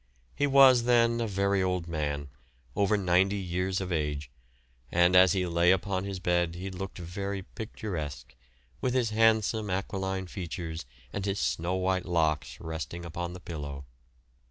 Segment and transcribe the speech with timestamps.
[0.33, 2.29] He was then a very old man,
[2.75, 4.31] over 90 years of age,
[4.91, 8.33] and as he lay upon his bed he looked very picturesque,
[8.81, 13.85] with his handsome aquiline features and his snow white locks resting upon the pillow.